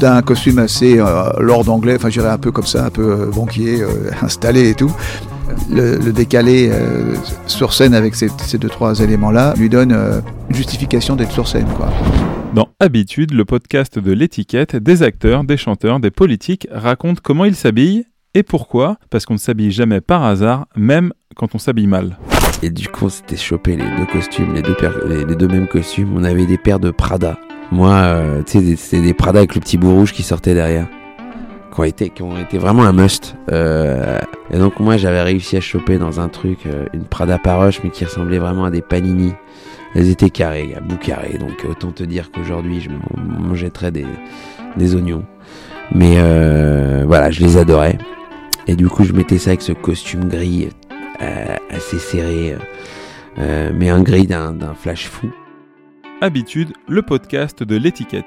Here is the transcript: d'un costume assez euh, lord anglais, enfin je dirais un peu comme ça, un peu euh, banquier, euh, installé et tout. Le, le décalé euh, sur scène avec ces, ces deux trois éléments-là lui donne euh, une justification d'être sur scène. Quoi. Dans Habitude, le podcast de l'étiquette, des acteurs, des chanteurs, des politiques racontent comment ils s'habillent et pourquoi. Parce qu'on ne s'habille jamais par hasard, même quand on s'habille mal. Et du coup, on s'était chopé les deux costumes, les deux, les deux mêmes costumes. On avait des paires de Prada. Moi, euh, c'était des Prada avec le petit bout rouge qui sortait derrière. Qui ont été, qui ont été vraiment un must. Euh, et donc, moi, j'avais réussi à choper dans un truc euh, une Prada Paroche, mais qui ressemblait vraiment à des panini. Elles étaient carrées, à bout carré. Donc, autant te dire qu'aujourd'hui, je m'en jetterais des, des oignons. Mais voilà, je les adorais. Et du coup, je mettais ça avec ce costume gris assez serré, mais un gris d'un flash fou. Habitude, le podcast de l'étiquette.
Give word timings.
d'un 0.00 0.22
costume 0.22 0.58
assez 0.58 0.98
euh, 0.98 1.30
lord 1.40 1.68
anglais, 1.68 1.94
enfin 1.96 2.08
je 2.10 2.20
dirais 2.20 2.32
un 2.32 2.38
peu 2.38 2.50
comme 2.50 2.66
ça, 2.66 2.86
un 2.86 2.90
peu 2.90 3.10
euh, 3.12 3.26
banquier, 3.26 3.80
euh, 3.82 4.10
installé 4.22 4.70
et 4.70 4.74
tout. 4.74 4.94
Le, 5.70 5.98
le 5.98 6.12
décalé 6.12 6.68
euh, 6.72 7.14
sur 7.46 7.72
scène 7.72 7.94
avec 7.94 8.14
ces, 8.14 8.28
ces 8.38 8.58
deux 8.58 8.68
trois 8.68 8.98
éléments-là 9.00 9.54
lui 9.56 9.68
donne 9.68 9.92
euh, 9.92 10.20
une 10.48 10.56
justification 10.56 11.16
d'être 11.16 11.30
sur 11.32 11.46
scène. 11.46 11.66
Quoi. 11.76 11.88
Dans 12.54 12.68
Habitude, 12.80 13.32
le 13.32 13.44
podcast 13.44 13.98
de 13.98 14.12
l'étiquette, 14.12 14.76
des 14.76 15.02
acteurs, 15.02 15.44
des 15.44 15.56
chanteurs, 15.56 16.00
des 16.00 16.10
politiques 16.10 16.66
racontent 16.70 17.20
comment 17.22 17.44
ils 17.44 17.54
s'habillent 17.56 18.04
et 18.34 18.42
pourquoi. 18.42 18.96
Parce 19.10 19.26
qu'on 19.26 19.34
ne 19.34 19.38
s'habille 19.38 19.70
jamais 19.70 20.00
par 20.00 20.24
hasard, 20.24 20.66
même 20.76 21.12
quand 21.36 21.54
on 21.54 21.58
s'habille 21.58 21.86
mal. 21.86 22.18
Et 22.62 22.70
du 22.70 22.88
coup, 22.88 23.06
on 23.06 23.08
s'était 23.08 23.36
chopé 23.36 23.76
les 23.76 23.84
deux 23.84 24.06
costumes, 24.10 24.54
les 24.54 24.62
deux, 24.62 24.76
les 25.26 25.36
deux 25.36 25.48
mêmes 25.48 25.68
costumes. 25.68 26.12
On 26.16 26.24
avait 26.24 26.46
des 26.46 26.58
paires 26.58 26.80
de 26.80 26.90
Prada. 26.90 27.38
Moi, 27.74 27.90
euh, 27.90 28.42
c'était 28.46 29.00
des 29.00 29.14
Prada 29.14 29.40
avec 29.40 29.56
le 29.56 29.60
petit 29.60 29.78
bout 29.78 29.92
rouge 29.92 30.12
qui 30.12 30.22
sortait 30.22 30.54
derrière. 30.54 30.86
Qui 31.74 31.80
ont 31.80 31.82
été, 31.82 32.08
qui 32.08 32.22
ont 32.22 32.38
été 32.38 32.56
vraiment 32.56 32.84
un 32.84 32.92
must. 32.92 33.34
Euh, 33.50 34.20
et 34.52 34.58
donc, 34.58 34.78
moi, 34.78 34.96
j'avais 34.96 35.22
réussi 35.22 35.56
à 35.56 35.60
choper 35.60 35.98
dans 35.98 36.20
un 36.20 36.28
truc 36.28 36.66
euh, 36.66 36.86
une 36.94 37.02
Prada 37.02 37.36
Paroche, 37.36 37.80
mais 37.82 37.90
qui 37.90 38.04
ressemblait 38.04 38.38
vraiment 38.38 38.64
à 38.64 38.70
des 38.70 38.80
panini. 38.80 39.32
Elles 39.96 40.08
étaient 40.08 40.30
carrées, 40.30 40.72
à 40.76 40.80
bout 40.80 40.98
carré. 40.98 41.36
Donc, 41.36 41.66
autant 41.68 41.90
te 41.90 42.04
dire 42.04 42.30
qu'aujourd'hui, 42.30 42.80
je 42.80 42.90
m'en 42.90 43.56
jetterais 43.56 43.90
des, 43.90 44.06
des 44.76 44.94
oignons. 44.94 45.24
Mais 45.92 46.14
voilà, 47.04 47.32
je 47.32 47.40
les 47.40 47.56
adorais. 47.56 47.98
Et 48.68 48.76
du 48.76 48.86
coup, 48.86 49.02
je 49.02 49.12
mettais 49.12 49.38
ça 49.38 49.50
avec 49.50 49.62
ce 49.62 49.72
costume 49.72 50.28
gris 50.28 50.68
assez 51.70 51.98
serré, 51.98 52.56
mais 53.36 53.90
un 53.90 54.02
gris 54.02 54.28
d'un 54.28 54.74
flash 54.80 55.08
fou. 55.08 55.28
Habitude, 56.20 56.72
le 56.88 57.02
podcast 57.02 57.62
de 57.62 57.76
l'étiquette. 57.76 58.24